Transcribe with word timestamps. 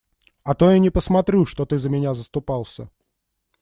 А 0.43 0.55
то 0.55 0.71
я 0.71 0.79
не 0.79 0.89
посмотрю, 0.89 1.45
что 1.45 1.67
ты 1.67 1.77
за 1.77 1.87
меня 1.87 2.15
заступался. 2.15 2.89